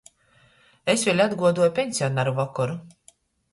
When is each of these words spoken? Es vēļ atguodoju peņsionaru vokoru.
Es 0.93 1.03
vēļ 1.09 1.21
atguodoju 1.27 1.69
peņsionaru 1.77 2.35
vokoru. 2.43 2.83